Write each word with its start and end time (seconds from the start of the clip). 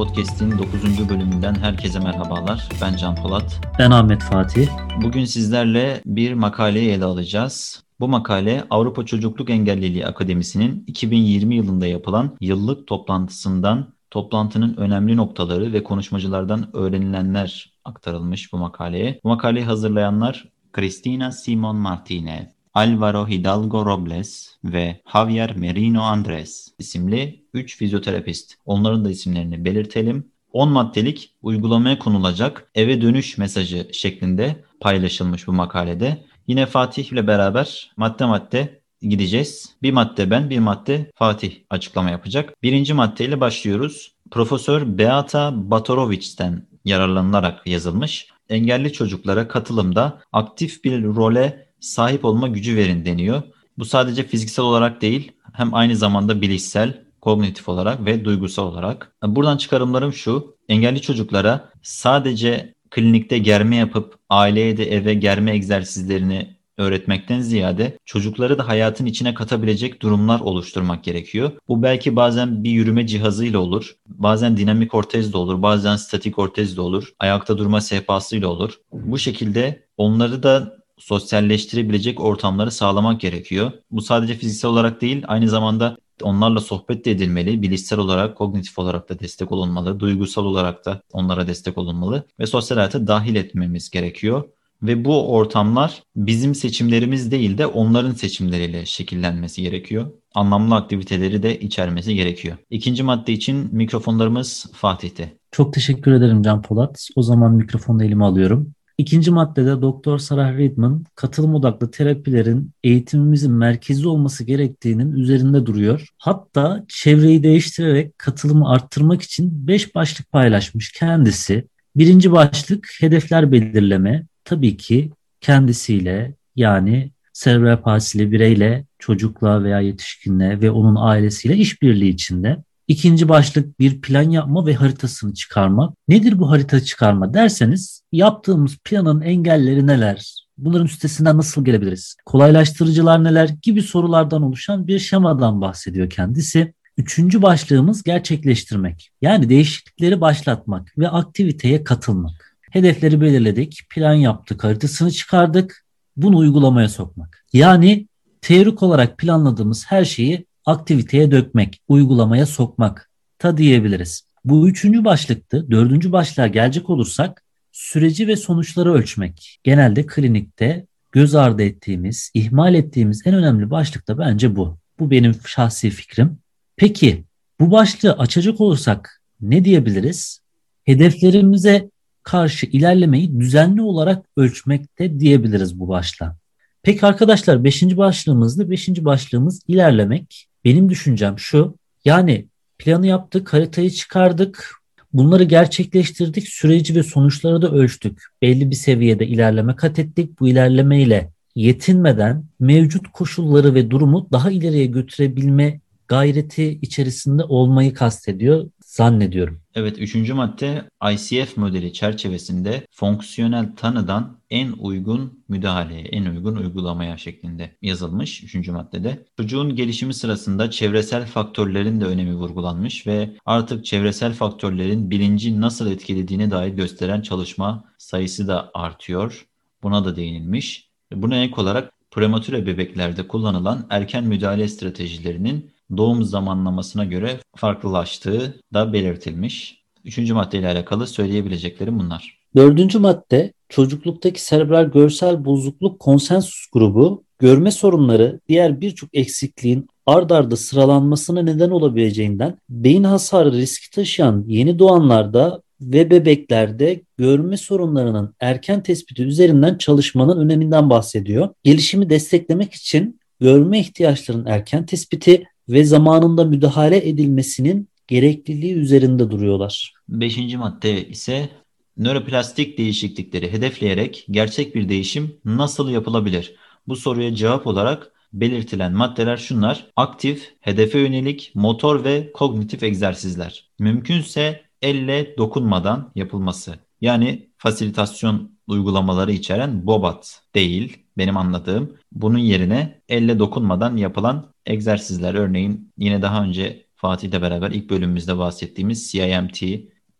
Podcast'in 0.00 0.58
9. 0.58 1.08
bölümünden 1.08 1.54
herkese 1.54 1.98
merhabalar. 1.98 2.68
Ben 2.82 2.96
Can 2.96 3.14
Polat. 3.14 3.60
Ben 3.78 3.90
Ahmet 3.90 4.22
Fatih. 4.22 4.68
Bugün 5.02 5.24
sizlerle 5.24 6.00
bir 6.06 6.32
makaleyi 6.32 6.90
ele 6.90 7.04
alacağız. 7.04 7.84
Bu 8.00 8.08
makale 8.08 8.64
Avrupa 8.70 9.06
Çocukluk 9.06 9.50
Engelliliği 9.50 10.06
Akademisi'nin 10.06 10.84
2020 10.86 11.54
yılında 11.54 11.86
yapılan 11.86 12.36
yıllık 12.40 12.86
toplantısından 12.86 13.94
toplantının 14.10 14.76
önemli 14.76 15.16
noktaları 15.16 15.72
ve 15.72 15.84
konuşmacılardan 15.84 16.76
öğrenilenler 16.76 17.72
aktarılmış 17.84 18.52
bu 18.52 18.58
makaleye. 18.58 19.20
Bu 19.24 19.28
makaleyi 19.28 19.64
hazırlayanlar 19.64 20.48
Cristina 20.76 21.32
Simon 21.32 21.76
Martinez, 21.76 22.48
Alvaro 22.74 23.28
Hidalgo 23.28 23.86
Robles 23.86 24.56
ve 24.64 25.00
Javier 25.12 25.56
Merino 25.56 26.02
Andres 26.02 26.68
isimli 26.78 27.44
3 27.54 27.76
fizyoterapist. 27.76 28.54
Onların 28.64 29.04
da 29.04 29.10
isimlerini 29.10 29.64
belirtelim. 29.64 30.32
10 30.52 30.68
maddelik 30.68 31.34
uygulamaya 31.42 31.98
konulacak 31.98 32.70
eve 32.74 33.00
dönüş 33.02 33.38
mesajı 33.38 33.88
şeklinde 33.92 34.64
paylaşılmış 34.80 35.46
bu 35.46 35.52
makalede. 35.52 36.24
Yine 36.46 36.66
Fatih 36.66 37.12
ile 37.12 37.26
beraber 37.26 37.92
madde 37.96 38.24
madde 38.24 38.80
gideceğiz. 39.02 39.76
Bir 39.82 39.92
madde 39.92 40.30
ben, 40.30 40.50
bir 40.50 40.58
madde 40.58 41.10
Fatih 41.14 41.52
açıklama 41.70 42.10
yapacak. 42.10 42.62
Birinci 42.62 42.94
maddeyle 42.94 43.40
başlıyoruz. 43.40 44.12
Profesör 44.30 44.98
Beata 44.98 45.52
Batorovic'ten 45.70 46.66
yararlanılarak 46.84 47.66
yazılmış. 47.66 48.28
Engelli 48.48 48.92
çocuklara 48.92 49.48
katılımda 49.48 50.22
aktif 50.32 50.84
bir 50.84 51.04
role 51.04 51.69
sahip 51.80 52.24
olma 52.24 52.48
gücü 52.48 52.76
verin 52.76 53.04
deniyor. 53.04 53.42
Bu 53.78 53.84
sadece 53.84 54.26
fiziksel 54.26 54.64
olarak 54.64 55.02
değil, 55.02 55.32
hem 55.52 55.74
aynı 55.74 55.96
zamanda 55.96 56.40
bilişsel, 56.40 57.04
kognitif 57.20 57.68
olarak 57.68 58.04
ve 58.04 58.24
duygusal 58.24 58.66
olarak. 58.66 59.12
Buradan 59.22 59.56
çıkarımlarım 59.56 60.12
şu. 60.12 60.56
Engelli 60.68 61.00
çocuklara 61.00 61.70
sadece 61.82 62.74
klinikte 62.90 63.38
germe 63.38 63.76
yapıp 63.76 64.18
aileye 64.28 64.76
de 64.76 64.92
eve 64.92 65.14
germe 65.14 65.52
egzersizlerini 65.52 66.60
öğretmekten 66.78 67.40
ziyade 67.40 67.98
çocukları 68.04 68.58
da 68.58 68.68
hayatın 68.68 69.06
içine 69.06 69.34
katabilecek 69.34 70.02
durumlar 70.02 70.40
oluşturmak 70.40 71.04
gerekiyor. 71.04 71.50
Bu 71.68 71.82
belki 71.82 72.16
bazen 72.16 72.64
bir 72.64 72.70
yürüme 72.70 73.06
cihazıyla 73.06 73.58
olur, 73.58 73.96
bazen 74.06 74.56
dinamik 74.56 74.94
ortez 74.94 75.32
de 75.32 75.36
olur, 75.36 75.62
bazen 75.62 75.96
statik 75.96 76.38
ortez 76.38 76.76
de 76.76 76.80
olur, 76.80 77.12
ayakta 77.18 77.58
durma 77.58 77.80
sehpasıyla 77.80 78.48
olur. 78.48 78.78
Bu 78.92 79.18
şekilde 79.18 79.86
onları 79.96 80.42
da 80.42 80.79
sosyalleştirebilecek 81.00 82.20
ortamları 82.20 82.70
sağlamak 82.70 83.20
gerekiyor. 83.20 83.72
Bu 83.90 84.00
sadece 84.00 84.34
fiziksel 84.34 84.70
olarak 84.70 85.00
değil, 85.00 85.24
aynı 85.26 85.48
zamanda 85.48 85.96
onlarla 86.22 86.60
sohbet 86.60 87.04
de 87.04 87.10
edilmeli. 87.10 87.62
Bilişsel 87.62 87.98
olarak, 87.98 88.36
kognitif 88.36 88.78
olarak 88.78 89.08
da 89.08 89.18
destek 89.18 89.52
olunmalı. 89.52 90.00
Duygusal 90.00 90.44
olarak 90.44 90.84
da 90.84 91.02
onlara 91.12 91.46
destek 91.46 91.78
olunmalı. 91.78 92.26
Ve 92.40 92.46
sosyal 92.46 92.78
hayata 92.78 93.06
dahil 93.06 93.34
etmemiz 93.34 93.90
gerekiyor. 93.90 94.44
Ve 94.82 95.04
bu 95.04 95.34
ortamlar 95.34 96.02
bizim 96.16 96.54
seçimlerimiz 96.54 97.30
değil 97.30 97.58
de 97.58 97.66
onların 97.66 98.12
seçimleriyle 98.12 98.86
şekillenmesi 98.86 99.62
gerekiyor. 99.62 100.10
Anlamlı 100.34 100.74
aktiviteleri 100.74 101.42
de 101.42 101.60
içermesi 101.60 102.14
gerekiyor. 102.14 102.56
İkinci 102.70 103.02
madde 103.02 103.32
için 103.32 103.68
mikrofonlarımız 103.72 104.66
Fatih'te. 104.72 105.32
Çok 105.50 105.74
teşekkür 105.74 106.12
ederim 106.12 106.42
Can 106.42 106.62
Polat. 106.62 107.08
O 107.16 107.22
zaman 107.22 107.54
mikrofonu 107.54 108.04
elime 108.04 108.24
alıyorum. 108.24 108.72
İkinci 109.00 109.30
maddede 109.30 109.82
Doktor 109.82 110.18
Sarah 110.18 110.58
Redman 110.58 111.04
katılım 111.14 111.54
odaklı 111.54 111.90
terapilerin 111.90 112.72
eğitimimizin 112.84 113.52
merkezi 113.52 114.08
olması 114.08 114.44
gerektiğinin 114.44 115.12
üzerinde 115.12 115.66
duruyor. 115.66 116.08
Hatta 116.18 116.84
çevreyi 116.88 117.42
değiştirerek 117.42 118.18
katılımı 118.18 118.70
arttırmak 118.70 119.22
için 119.22 119.66
5 119.66 119.94
başlık 119.94 120.32
paylaşmış 120.32 120.92
kendisi. 120.92 121.68
Birinci 121.96 122.32
başlık 122.32 122.88
hedefler 123.00 123.52
belirleme. 123.52 124.26
Tabii 124.44 124.76
ki 124.76 125.10
kendisiyle 125.40 126.34
yani 126.56 127.10
serebral 127.32 127.82
palsili 127.82 128.32
bireyle, 128.32 128.84
çocukla 128.98 129.64
veya 129.64 129.80
yetişkinle 129.80 130.60
ve 130.60 130.70
onun 130.70 130.96
ailesiyle 130.98 131.56
işbirliği 131.56 132.10
içinde. 132.10 132.56
İkinci 132.90 133.28
başlık 133.28 133.80
bir 133.80 134.00
plan 134.00 134.30
yapma 134.30 134.66
ve 134.66 134.74
haritasını 134.74 135.34
çıkarmak. 135.34 135.94
Nedir 136.08 136.38
bu 136.38 136.50
harita 136.50 136.80
çıkarma 136.80 137.34
derseniz 137.34 138.02
yaptığımız 138.12 138.78
planın 138.84 139.20
engelleri 139.20 139.86
neler? 139.86 140.46
Bunların 140.58 140.86
üstesinden 140.86 141.36
nasıl 141.36 141.64
gelebiliriz? 141.64 142.16
Kolaylaştırıcılar 142.26 143.24
neler 143.24 143.48
gibi 143.62 143.82
sorulardan 143.82 144.42
oluşan 144.42 144.86
bir 144.86 144.98
şemadan 144.98 145.60
bahsediyor 145.60 146.10
kendisi. 146.10 146.74
Üçüncü 146.96 147.42
başlığımız 147.42 148.02
gerçekleştirmek. 148.02 149.10
Yani 149.22 149.48
değişiklikleri 149.48 150.20
başlatmak 150.20 150.98
ve 150.98 151.08
aktiviteye 151.08 151.84
katılmak. 151.84 152.56
Hedefleri 152.70 153.20
belirledik, 153.20 153.80
plan 153.90 154.14
yaptık, 154.14 154.64
haritasını 154.64 155.10
çıkardık. 155.10 155.84
Bunu 156.16 156.36
uygulamaya 156.36 156.88
sokmak. 156.88 157.44
Yani 157.52 158.08
teorik 158.40 158.82
olarak 158.82 159.18
planladığımız 159.18 159.84
her 159.88 160.04
şeyi 160.04 160.49
aktiviteye 160.70 161.30
dökmek, 161.30 161.80
uygulamaya 161.88 162.46
sokmak 162.46 163.10
ta 163.38 163.56
diyebiliriz. 163.56 164.22
Bu 164.44 164.68
üçüncü 164.68 165.04
başlıktı. 165.04 165.66
Dördüncü 165.70 166.12
başlığa 166.12 166.46
gelecek 166.46 166.90
olursak 166.90 167.44
süreci 167.72 168.28
ve 168.28 168.36
sonuçları 168.36 168.94
ölçmek. 168.94 169.58
Genelde 169.64 170.06
klinikte 170.06 170.86
göz 171.12 171.34
ardı 171.34 171.62
ettiğimiz, 171.62 172.30
ihmal 172.34 172.74
ettiğimiz 172.74 173.22
en 173.26 173.34
önemli 173.34 173.70
başlık 173.70 174.08
da 174.08 174.18
bence 174.18 174.56
bu. 174.56 174.78
Bu 174.98 175.10
benim 175.10 175.34
şahsi 175.46 175.90
fikrim. 175.90 176.38
Peki 176.76 177.24
bu 177.60 177.70
başlığı 177.70 178.12
açacak 178.12 178.60
olursak 178.60 179.22
ne 179.40 179.64
diyebiliriz? 179.64 180.40
Hedeflerimize 180.84 181.90
karşı 182.22 182.66
ilerlemeyi 182.66 183.40
düzenli 183.40 183.82
olarak 183.82 184.26
ölçmekte 184.36 185.20
diyebiliriz 185.20 185.80
bu 185.80 185.88
başlığa. 185.88 186.36
Peki 186.82 187.06
arkadaşlar 187.06 187.64
5. 187.64 187.82
başlığımızda 187.82 188.70
5. 188.70 188.88
başlığımız 188.88 189.62
ilerlemek. 189.68 190.49
Benim 190.64 190.90
düşüncem 190.90 191.38
şu. 191.38 191.78
Yani 192.04 192.46
planı 192.78 193.06
yaptık, 193.06 193.52
haritayı 193.52 193.90
çıkardık. 193.90 194.74
Bunları 195.12 195.44
gerçekleştirdik, 195.44 196.48
süreci 196.48 196.94
ve 196.94 197.02
sonuçları 197.02 197.62
da 197.62 197.70
ölçtük. 197.70 198.22
Belli 198.42 198.70
bir 198.70 198.76
seviyede 198.76 199.26
ilerleme 199.26 199.76
kat 199.76 199.98
ettik. 199.98 200.40
Bu 200.40 200.48
ilerlemeyle 200.48 201.30
yetinmeden 201.54 202.44
mevcut 202.60 203.12
koşulları 203.12 203.74
ve 203.74 203.90
durumu 203.90 204.28
daha 204.32 204.50
ileriye 204.50 204.86
götürebilme 204.86 205.80
gayreti 206.08 206.78
içerisinde 206.82 207.44
olmayı 207.44 207.94
kastediyor 207.94 208.70
zannediyorum. 208.90 209.60
Evet 209.74 209.98
üçüncü 209.98 210.34
madde 210.34 210.84
ICF 211.12 211.56
modeli 211.56 211.92
çerçevesinde 211.92 212.86
fonksiyonel 212.90 213.76
tanıdan 213.76 214.40
en 214.50 214.72
uygun 214.72 215.44
müdahaleye, 215.48 216.00
en 216.00 216.24
uygun 216.24 216.56
uygulamaya 216.56 217.16
şeklinde 217.16 217.76
yazılmış 217.82 218.42
üçüncü 218.42 218.72
maddede. 218.72 219.24
Çocuğun 219.36 219.76
gelişimi 219.76 220.14
sırasında 220.14 220.70
çevresel 220.70 221.26
faktörlerin 221.26 222.00
de 222.00 222.04
önemi 222.04 222.34
vurgulanmış 222.34 223.06
ve 223.06 223.30
artık 223.46 223.84
çevresel 223.84 224.32
faktörlerin 224.32 225.10
bilinci 225.10 225.60
nasıl 225.60 225.90
etkilediğine 225.90 226.50
dair 226.50 226.72
gösteren 226.72 227.20
çalışma 227.20 227.84
sayısı 227.98 228.48
da 228.48 228.70
artıyor. 228.74 229.46
Buna 229.82 230.04
da 230.04 230.16
değinilmiş. 230.16 230.90
Buna 231.12 231.36
ek 231.36 231.54
olarak 231.56 231.92
prematüre 232.10 232.66
bebeklerde 232.66 233.28
kullanılan 233.28 233.86
erken 233.90 234.24
müdahale 234.24 234.68
stratejilerinin 234.68 235.70
doğum 235.96 236.24
zamanlamasına 236.24 237.04
göre 237.04 237.38
farklılaştığı 237.56 238.60
da 238.74 238.92
belirtilmiş. 238.92 239.80
Üçüncü 240.04 240.34
maddeyle 240.34 240.68
alakalı 240.68 241.06
söyleyebileceklerim 241.06 241.98
bunlar. 241.98 242.40
Dördüncü 242.56 242.98
madde 242.98 243.52
çocukluktaki 243.68 244.44
serebral 244.44 244.84
görsel 244.84 245.44
bozukluk 245.44 246.00
konsensus 246.00 246.66
grubu 246.72 247.24
görme 247.38 247.70
sorunları 247.70 248.40
diğer 248.48 248.80
birçok 248.80 249.10
eksikliğin 249.12 249.88
ard 250.06 250.30
arda 250.30 250.56
sıralanmasına 250.56 251.42
neden 251.42 251.70
olabileceğinden 251.70 252.58
beyin 252.68 253.04
hasarı 253.04 253.52
riski 253.52 253.90
taşıyan 253.90 254.44
yeni 254.46 254.78
doğanlarda 254.78 255.62
ve 255.80 256.10
bebeklerde 256.10 257.02
görme 257.16 257.56
sorunlarının 257.56 258.34
erken 258.40 258.82
tespiti 258.82 259.22
üzerinden 259.22 259.78
çalışmanın 259.78 260.40
öneminden 260.40 260.90
bahsediyor. 260.90 261.48
Gelişimi 261.64 262.10
desteklemek 262.10 262.74
için 262.74 263.20
görme 263.40 263.80
ihtiyaçlarının 263.80 264.46
erken 264.46 264.86
tespiti 264.86 265.44
ve 265.70 265.84
zamanında 265.84 266.44
müdahale 266.44 267.08
edilmesinin 267.08 267.88
gerekliliği 268.08 268.74
üzerinde 268.74 269.30
duruyorlar. 269.30 269.92
Beşinci 270.08 270.56
madde 270.56 271.08
ise 271.08 271.48
nöroplastik 271.96 272.78
değişiklikleri 272.78 273.52
hedefleyerek 273.52 274.26
gerçek 274.30 274.74
bir 274.74 274.88
değişim 274.88 275.36
nasıl 275.44 275.90
yapılabilir? 275.90 276.54
Bu 276.88 276.96
soruya 276.96 277.34
cevap 277.34 277.66
olarak 277.66 278.12
belirtilen 278.32 278.92
maddeler 278.92 279.36
şunlar. 279.36 279.86
Aktif, 279.96 280.54
hedefe 280.60 280.98
yönelik, 280.98 281.52
motor 281.54 282.04
ve 282.04 282.32
kognitif 282.32 282.82
egzersizler. 282.82 283.70
Mümkünse 283.78 284.60
elle 284.82 285.34
dokunmadan 285.38 286.12
yapılması. 286.14 286.74
Yani 287.00 287.50
fasilitasyon 287.56 288.52
uygulamaları 288.66 289.32
içeren 289.32 289.86
BOBAT 289.86 290.42
değil 290.54 290.98
benim 291.20 291.36
anladığım. 291.36 291.96
Bunun 292.12 292.38
yerine 292.38 293.02
elle 293.08 293.38
dokunmadan 293.38 293.96
yapılan 293.96 294.52
egzersizler 294.66 295.34
örneğin 295.34 295.92
yine 295.98 296.22
daha 296.22 296.44
önce 296.44 296.86
Fatih 296.94 297.28
ile 297.28 297.42
beraber 297.42 297.70
ilk 297.70 297.90
bölümümüzde 297.90 298.38
bahsettiğimiz 298.38 299.12
CIMT, 299.12 299.62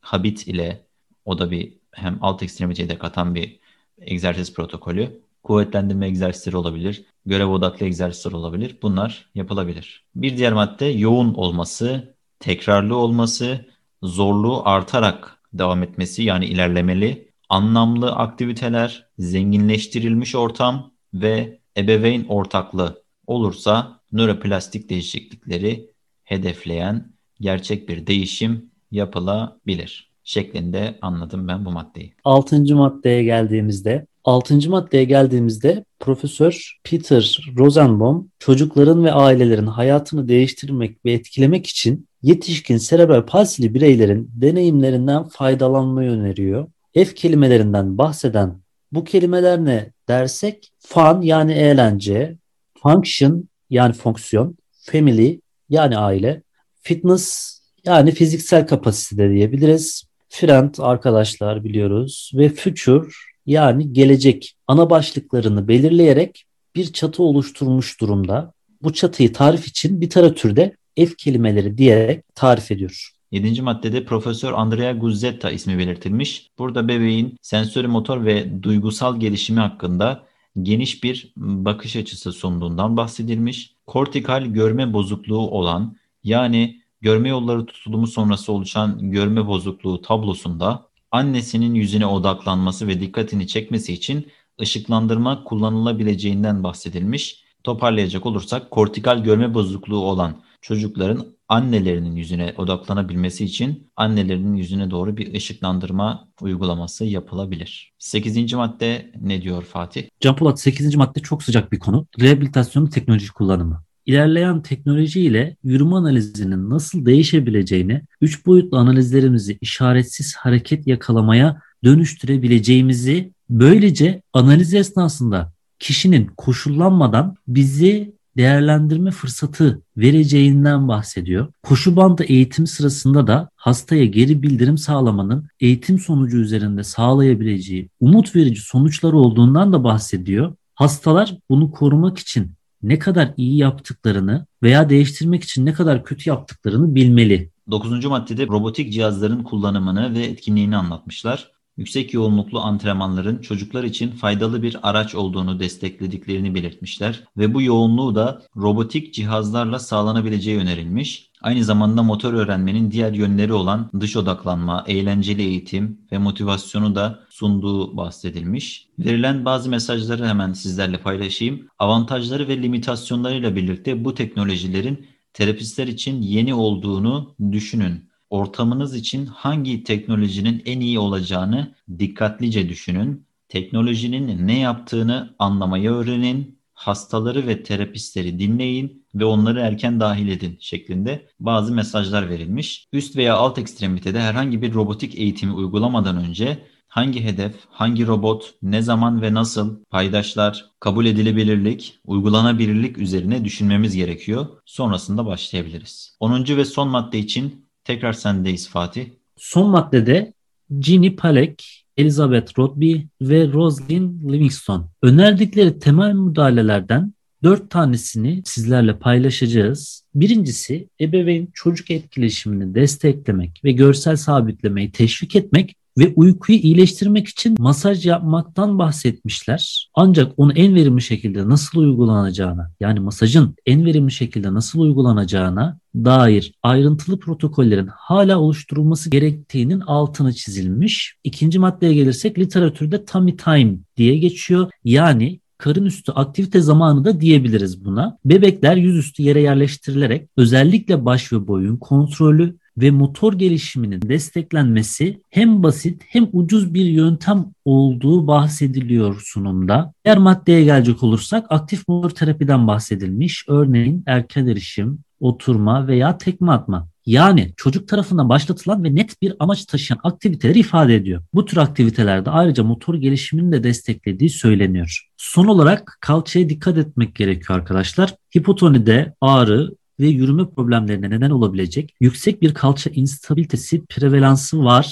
Habit 0.01 0.47
ile 0.47 0.87
o 1.25 1.39
da 1.39 1.51
bir 1.51 1.73
hem 1.93 2.19
alt 2.21 2.43
ekstremiteyi 2.43 2.89
de 2.89 2.99
katan 2.99 3.35
bir 3.35 3.61
egzersiz 4.01 4.55
protokolü. 4.55 5.21
Kuvvetlendirme 5.43 6.07
egzersizleri 6.07 6.57
olabilir, 6.57 7.05
görev 7.27 7.47
odaklı 7.47 7.87
egzersizler 7.87 8.33
olabilir. 8.33 8.77
Bunlar 8.83 9.31
yapılabilir. 9.35 10.05
Bir 10.15 10.37
diğer 10.37 10.53
madde 10.53 10.87
yoğun 10.87 11.35
olması, 11.35 12.15
tekrarlı 12.41 12.97
olması, 12.97 13.67
zorluğu 14.03 14.69
artarak 14.69 15.39
devam 15.53 15.83
etmesi 15.83 16.23
yani 16.23 16.47
ilerlemeli, 16.47 17.31
anlamlı 17.49 18.13
aktiviteler, 18.13 19.10
zenginleştirilmiş 19.21 20.35
ortam 20.35 20.93
ve 21.15 21.59
ebeveyn 21.77 22.25
ortaklığı 22.29 23.03
olursa 23.27 24.01
nöroplastik 24.13 24.91
değişiklikleri 24.91 25.91
hedefleyen 26.25 27.13
gerçek 27.41 27.89
bir 27.89 28.07
değişim 28.07 28.71
yapılabilir 28.91 30.11
şeklinde 30.25 30.99
anladım 31.03 31.49
ben 31.49 31.65
bu 31.65 31.71
maddeyi. 31.71 32.15
Altıncı 32.25 32.77
maddeye 32.77 33.23
geldiğimizde 33.23 34.07
Altıncı 34.25 34.71
maddeye 34.71 35.05
geldiğimizde 35.05 35.85
Profesör 36.01 36.81
Peter 36.85 37.39
Rosenbaum 37.57 38.31
çocukların 38.39 39.05
ve 39.05 39.13
ailelerin 39.13 39.67
hayatını 39.67 40.29
değiştirmek 40.29 41.05
ve 41.05 41.13
etkilemek 41.13 41.67
için 41.67 42.09
yetişkin 42.23 42.77
serebral 42.77 43.27
palsili 43.27 43.75
bireylerin 43.75 44.31
deneyimlerinden 44.35 45.25
faydalanmayı 45.25 46.11
öneriyor. 46.11 46.67
F 46.95 47.15
kelimelerinden 47.15 47.99
bahseden 47.99 48.60
bu 48.93 49.05
kelimeler 49.05 49.65
ne 49.65 49.93
dersek 50.09 50.73
fun 50.79 51.21
yani 51.23 51.53
eğlence, 51.53 52.37
function 52.83 53.49
yani 53.71 53.93
fonksiyon, 53.93 54.57
family 54.73 55.41
yani 55.69 55.99
aile, 55.99 56.43
fitness 56.83 57.57
yani 57.85 58.13
fiziksel 58.13 58.67
kapasite 58.67 59.31
diyebiliriz. 59.31 60.05
Friend 60.29 60.75
arkadaşlar 60.79 61.65
biliyoruz 61.65 62.33
ve 62.35 62.49
future 62.49 63.09
yani 63.47 63.93
gelecek 63.93 64.57
ana 64.67 64.91
başlıklarını 64.91 65.69
belirleyerek 65.69 66.45
bir 66.75 66.93
çatı 66.93 67.23
oluşturmuş 67.23 68.01
durumda. 68.01 68.53
Bu 68.83 68.93
çatıyı 68.93 69.33
tarif 69.33 69.67
için 69.67 70.01
literatürde 70.01 70.77
F 70.97 71.15
kelimeleri 71.19 71.79
diyerek 71.79 72.35
tarif 72.35 72.71
ediyor. 72.71 73.11
Yedinci 73.33 73.63
maddede 73.63 74.05
Profesör 74.05 74.53
Andrea 74.53 74.93
Guzzetta 74.93 75.51
ismi 75.51 75.79
belirtilmiş. 75.79 76.47
Burada 76.59 76.89
bebeğin 76.89 77.37
sensörü 77.43 77.89
motor 77.89 78.25
ve 78.25 78.63
duygusal 78.63 79.21
gelişimi 79.21 79.61
hakkında 79.61 80.27
geniş 80.63 81.05
bir 81.05 81.33
bakış 81.37 81.97
açısı 81.97 82.33
sunduğundan 82.33 82.97
bahsedilmiş. 82.97 83.75
Kortikal 83.87 84.45
görme 84.45 84.93
bozukluğu 84.93 85.51
olan 85.51 85.97
yani 86.25 86.81
görme 87.01 87.29
yolları 87.29 87.67
tutulumu 87.67 88.07
sonrası 88.07 88.53
oluşan 88.53 89.11
görme 89.11 89.47
bozukluğu 89.47 90.03
tablosunda 90.03 90.87
annesinin 91.11 91.75
yüzüne 91.75 92.07
odaklanması 92.07 92.89
ve 92.89 93.01
dikkatini 93.01 93.47
çekmesi 93.47 93.93
için 93.93 94.27
ışıklandırma 94.61 95.45
kullanılabileceğinden 95.45 96.65
bahsedilmiş. 96.65 97.45
Toparlayacak 97.65 98.27
olursak 98.27 98.71
kortikal 98.71 99.25
görme 99.25 99.55
bozukluğu 99.55 100.01
olan 100.05 100.43
çocukların 100.61 101.27
annelerinin 101.51 102.17
yüzüne 102.17 102.55
odaklanabilmesi 102.57 103.45
için 103.45 103.91
annelerinin 103.97 104.55
yüzüne 104.55 104.91
doğru 104.91 105.17
bir 105.17 105.35
ışıklandırma 105.35 106.29
uygulaması 106.41 107.05
yapılabilir. 107.05 107.93
8. 107.99 108.55
madde 108.55 109.13
ne 109.21 109.43
diyor 109.43 109.63
Fatih? 109.63 110.05
Can 110.21 110.37
Polat 110.37 110.61
8. 110.61 110.97
madde 110.97 111.21
çok 111.21 111.43
sıcak 111.43 111.73
bir 111.73 111.79
konu. 111.79 112.07
Rehabilitasyon 112.21 112.87
teknoloji 112.87 113.33
kullanımı. 113.33 113.83
İlerleyen 114.07 114.63
teknoloji 114.63 115.21
ile 115.21 115.57
yürüme 115.63 115.97
analizinin 115.97 116.71
nasıl 116.71 117.07
değişebileceğini, 117.07 118.03
üç 118.21 118.47
boyutlu 118.47 118.79
analizlerimizi 118.79 119.59
işaretsiz 119.61 120.37
hareket 120.37 120.87
yakalamaya 120.87 121.61
dönüştürebileceğimizi, 121.85 123.33
böylece 123.51 124.23
analiz 124.33 124.75
esnasında 124.75 125.53
kişinin 125.79 126.27
koşullanmadan 126.37 127.37
bizi 127.49 128.20
değerlendirme 128.37 129.11
fırsatı 129.11 129.83
vereceğinden 129.97 130.89
bahsediyor. 130.89 131.53
Koşu 131.63 131.97
bandı 131.97 132.25
eğitim 132.25 132.67
sırasında 132.67 133.27
da 133.27 133.51
hastaya 133.57 134.05
geri 134.05 134.43
bildirim 134.43 134.79
sağlamanın 134.79 135.49
eğitim 135.61 135.99
sonucu 135.99 136.39
üzerinde 136.39 136.85
sağlayabileceği 136.85 137.89
umut 138.01 138.37
verici 138.37 138.61
sonuçlar 138.61 139.13
olduğundan 139.13 139.73
da 139.73 139.85
bahsediyor. 139.85 140.55
Hastalar 140.75 141.39
bunu 141.51 141.71
korumak 141.71 142.19
için 142.19 142.53
ne 142.83 142.99
kadar 142.99 143.35
iyi 143.37 143.57
yaptıklarını 143.57 144.47
veya 144.63 144.91
değiştirmek 144.91 145.45
için 145.45 145.67
ne 145.67 145.73
kadar 145.73 146.05
kötü 146.05 146.31
yaptıklarını 146.31 146.95
bilmeli. 146.95 147.51
9. 147.71 148.05
maddede 148.05 148.47
robotik 148.47 148.93
cihazların 148.93 149.43
kullanımını 149.43 150.15
ve 150.15 150.25
etkinliğini 150.25 150.77
anlatmışlar 150.77 151.51
yüksek 151.81 152.15
yoğunluklu 152.15 152.61
antrenmanların 152.61 153.39
çocuklar 153.39 153.85
için 153.85 154.11
faydalı 154.11 154.63
bir 154.63 154.77
araç 154.83 155.15
olduğunu 155.15 155.61
desteklediklerini 155.61 156.55
belirtmişler 156.55 157.25
ve 157.37 157.55
bu 157.55 157.63
yoğunluğu 157.63 158.15
da 158.15 158.43
robotik 158.57 159.15
cihazlarla 159.15 159.79
sağlanabileceği 159.79 160.59
önerilmiş. 160.59 161.31
Aynı 161.43 161.65
zamanda 161.65 162.03
motor 162.03 162.35
öğrenmenin 162.35 162.91
diğer 162.91 163.13
yönleri 163.13 163.53
olan 163.53 163.91
dış 164.01 164.17
odaklanma, 164.17 164.85
eğlenceli 164.87 165.43
eğitim 165.43 166.01
ve 166.13 166.19
motivasyonu 166.19 166.95
da 166.95 167.21
sunduğu 167.31 167.97
bahsedilmiş. 167.97 168.89
Verilen 168.99 169.45
bazı 169.45 169.71
mesajları 169.71 170.27
hemen 170.27 170.53
sizlerle 170.53 170.99
paylaşayım. 170.99 171.69
Avantajları 171.79 172.49
ve 172.49 172.63
limitasyonlarıyla 172.63 173.57
birlikte 173.57 174.05
bu 174.05 174.15
teknolojilerin 174.15 175.07
terapistler 175.33 175.87
için 175.87 176.23
yeni 176.23 176.55
olduğunu 176.55 177.35
düşünün 177.53 178.10
ortamınız 178.31 178.95
için 178.95 179.27
hangi 179.27 179.85
teknolojinin 179.85 180.63
en 180.67 180.81
iyi 180.81 180.99
olacağını 180.99 181.75
dikkatlice 181.99 182.69
düşünün. 182.69 183.27
Teknolojinin 183.49 184.47
ne 184.47 184.59
yaptığını 184.59 185.35
anlamayı 185.39 185.91
öğrenin. 185.91 186.61
Hastaları 186.75 187.47
ve 187.47 187.63
terapistleri 187.63 188.39
dinleyin 188.39 189.07
ve 189.15 189.25
onları 189.25 189.61
erken 189.61 190.01
dahil 190.01 190.29
edin 190.29 190.57
şeklinde 190.61 191.29
bazı 191.41 191.73
mesajlar 191.73 192.29
verilmiş. 192.31 192.87
Üst 192.93 193.17
veya 193.17 193.37
alt 193.37 193.59
ekstremitede 193.59 194.21
herhangi 194.21 194.63
bir 194.63 194.75
robotik 194.75 195.15
eğitimi 195.15 195.53
uygulamadan 195.53 196.17
önce 196.17 196.59
hangi 196.89 197.25
hedef, 197.25 197.55
hangi 197.71 198.07
robot, 198.07 198.55
ne 198.63 198.83
zaman 198.83 199.23
ve 199.23 199.35
nasıl, 199.35 199.85
paydaşlar, 199.85 200.71
kabul 200.81 201.07
edilebilirlik, 201.07 201.99
uygulanabilirlik 202.05 202.99
üzerine 202.99 203.45
düşünmemiz 203.45 203.97
gerekiyor. 203.97 204.47
Sonrasında 204.65 205.27
başlayabiliriz. 205.27 206.17
10. 206.21 206.45
ve 206.57 206.65
son 206.65 206.89
madde 206.89 207.19
için 207.19 207.70
Tekrar 207.91 208.13
sendeyiz 208.13 208.69
Fatih. 208.69 209.07
Son 209.37 209.71
maddede 209.71 210.33
Ginny 210.79 211.17
Palek, 211.17 211.87
Elizabeth 211.97 212.59
Rodby 212.59 212.97
ve 213.21 213.53
Rosalind 213.53 214.33
Livingston. 214.33 214.91
Önerdikleri 215.03 215.79
temel 215.79 216.13
müdahalelerden 216.13 217.15
dört 217.43 217.71
tanesini 217.71 218.43
sizlerle 218.45 218.99
paylaşacağız. 218.99 220.05
Birincisi 220.15 220.89
ebeveyn 221.01 221.49
çocuk 221.55 221.91
etkileşimini 221.91 222.75
desteklemek 222.75 223.61
ve 223.65 223.73
görsel 223.73 224.17
sabitlemeyi 224.17 224.93
teşvik 224.93 225.37
etmek 225.37 225.77
ve 226.01 226.13
uykuyu 226.17 226.59
iyileştirmek 226.59 227.29
için 227.29 227.57
masaj 227.59 228.07
yapmaktan 228.07 228.79
bahsetmişler. 228.79 229.91
Ancak 229.95 230.33
onu 230.37 230.53
en 230.53 230.75
verimli 230.75 231.03
şekilde 231.03 231.49
nasıl 231.49 231.81
uygulanacağına 231.81 232.71
yani 232.81 233.01
masajın 233.01 233.55
en 233.67 233.85
verimli 233.85 234.13
şekilde 234.13 234.55
nasıl 234.55 234.81
uygulanacağına 234.81 235.79
dair 235.95 236.53
ayrıntılı 236.63 237.19
protokollerin 237.19 237.89
hala 237.97 238.39
oluşturulması 238.39 239.11
gerektiğinin 239.11 239.81
altını 239.81 240.33
çizilmiş. 240.33 241.15
İkinci 241.25 241.59
maddeye 241.59 241.95
gelirsek 241.95 242.39
literatürde 242.39 243.05
tummy 243.05 243.37
time 243.37 243.79
diye 243.97 244.19
geçiyor. 244.19 244.71
Yani 244.85 245.41
karın 245.59 245.85
üstü 245.85 246.13
aktivite 246.13 246.61
zamanı 246.61 247.05
da 247.05 247.21
diyebiliriz 247.21 247.85
buna. 247.85 248.19
Bebekler 248.25 248.77
yüzüstü 248.77 249.23
yere 249.23 249.41
yerleştirilerek 249.41 250.29
özellikle 250.37 251.05
baş 251.05 251.33
ve 251.33 251.47
boyun 251.47 251.77
kontrolü 251.77 252.59
ve 252.79 252.91
motor 252.91 253.33
gelişiminin 253.33 254.03
desteklenmesi 254.03 255.21
hem 255.31 255.63
basit 255.63 256.03
hem 256.07 256.29
ucuz 256.33 256.75
bir 256.75 256.85
yöntem 256.85 257.47
olduğu 257.65 258.27
bahsediliyor 258.27 259.23
sunumda. 259.25 259.93
Diğer 260.05 260.19
maddeye 260.19 260.65
gelecek 260.65 261.03
olursak 261.03 261.47
aktif 261.51 261.89
motor 261.89 262.11
terapiden 262.11 262.67
bahsedilmiş. 262.67 263.45
Örneğin 263.49 264.03
erken 264.07 264.47
erişim, 264.47 264.99
oturma 265.21 265.87
veya 265.87 266.19
tekme 266.19 266.53
atma. 266.53 266.89
Yani 267.07 267.53
çocuk 267.57 267.89
tarafından 267.89 268.29
başlatılan 268.29 268.85
ve 268.85 268.95
net 268.95 269.23
bir 269.23 269.35
amaç 269.39 269.65
taşıyan 269.65 270.01
aktiviteleri 270.03 270.59
ifade 270.59 270.95
ediyor. 270.95 271.23
Bu 271.35 271.45
tür 271.45 271.57
aktivitelerde 271.57 272.31
ayrıca 272.31 272.65
motor 272.65 272.95
gelişimini 272.95 273.53
de 273.53 273.65
desteklediği 273.65 274.31
söyleniyor. 274.31 275.09
Son 275.17 275.47
olarak 275.47 275.99
kalçaya 276.01 276.49
dikkat 276.49 276.79
etmek 276.79 277.15
gerekiyor 277.15 277.59
arkadaşlar. 277.59 278.15
Hipotonide 278.37 279.15
ağrı, 279.21 279.71
ve 280.01 280.07
yürüme 280.07 280.51
problemlerine 280.51 281.11
neden 281.11 281.31
olabilecek 281.31 281.95
yüksek 282.01 282.43
bir 282.43 282.55
kalça 282.55 282.91
instabilitesi 282.91 283.87
prevalansı 283.87 284.65
var 284.65 284.87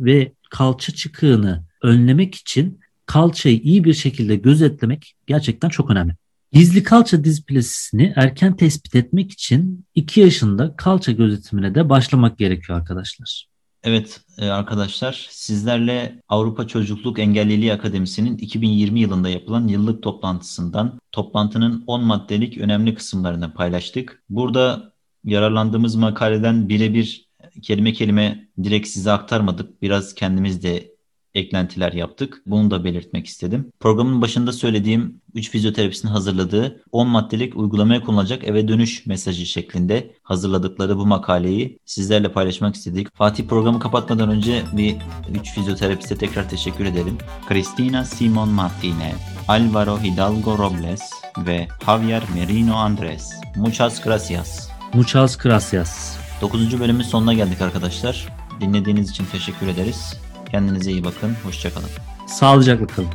ve 0.00 0.32
kalça 0.50 0.94
çıkığını 0.94 1.64
önlemek 1.82 2.34
için 2.34 2.80
kalçayı 3.06 3.58
iyi 3.58 3.84
bir 3.84 3.94
şekilde 3.94 4.36
gözetlemek 4.36 5.14
gerçekten 5.26 5.68
çok 5.68 5.90
önemli. 5.90 6.14
Gizli 6.52 6.82
kalça 6.82 7.24
displasisini 7.24 8.12
erken 8.16 8.56
tespit 8.56 8.94
etmek 8.94 9.32
için 9.32 9.86
2 9.94 10.20
yaşında 10.20 10.76
kalça 10.76 11.12
gözetimine 11.12 11.74
de 11.74 11.88
başlamak 11.88 12.38
gerekiyor 12.38 12.78
arkadaşlar. 12.78 13.49
Evet 13.84 14.20
e, 14.38 14.46
arkadaşlar 14.46 15.26
sizlerle 15.30 16.22
Avrupa 16.28 16.66
Çocukluk 16.66 17.18
Engelliliği 17.18 17.72
Akademisi'nin 17.72 18.36
2020 18.36 19.00
yılında 19.00 19.28
yapılan 19.28 19.68
yıllık 19.68 20.02
toplantısından 20.02 21.00
toplantının 21.12 21.84
10 21.86 22.04
maddelik 22.04 22.58
önemli 22.58 22.94
kısımlarını 22.94 23.54
paylaştık. 23.54 24.22
Burada 24.28 24.92
yararlandığımız 25.24 25.94
makaleden 25.94 26.68
birebir 26.68 27.28
kelime 27.62 27.92
kelime 27.92 28.48
direkt 28.62 28.88
size 28.88 29.12
aktarmadık. 29.12 29.82
Biraz 29.82 30.14
kendimiz 30.14 30.62
de 30.62 30.94
eklentiler 31.34 31.92
yaptık. 31.92 32.42
Bunu 32.46 32.70
da 32.70 32.84
belirtmek 32.84 33.26
istedim. 33.26 33.72
Programın 33.80 34.22
başında 34.22 34.52
söylediğim 34.52 35.20
3 35.34 35.50
fizyoterapistin 35.50 36.08
hazırladığı 36.08 36.82
10 36.92 37.08
maddelik 37.08 37.56
uygulamaya 37.56 38.02
konulacak 38.02 38.44
eve 38.44 38.68
dönüş 38.68 39.06
mesajı 39.06 39.46
şeklinde 39.46 40.14
hazırladıkları 40.22 40.96
bu 40.98 41.06
makaleyi 41.06 41.78
sizlerle 41.84 42.32
paylaşmak 42.32 42.74
istedik. 42.74 43.16
Fatih 43.16 43.44
programı 43.44 43.80
kapatmadan 43.80 44.30
önce 44.30 44.62
bir 44.72 44.96
3 45.40 45.54
fizyoterapiste 45.54 46.16
tekrar 46.16 46.48
teşekkür 46.48 46.84
edelim. 46.84 47.18
Cristina 47.48 48.04
Simon 48.04 48.48
Martinez, 48.48 49.16
Alvaro 49.48 50.02
Hidalgo 50.02 50.58
Robles 50.58 51.10
ve 51.38 51.68
Javier 51.86 52.22
Merino 52.34 52.74
Andres. 52.74 53.30
Muchas 53.56 54.04
gracias. 54.04 54.70
Muchas 54.94 55.38
gracias. 55.38 56.16
9. 56.40 56.80
bölümün 56.80 57.02
sonuna 57.02 57.34
geldik 57.34 57.62
arkadaşlar. 57.62 58.28
Dinlediğiniz 58.60 59.10
için 59.10 59.24
teşekkür 59.32 59.66
ederiz. 59.66 60.20
Kendinize 60.50 60.90
iyi 60.90 61.04
bakın. 61.04 61.36
Hoşçakalın. 61.44 61.90
Sağlıcakla 62.26 62.86
kalın. 62.86 63.08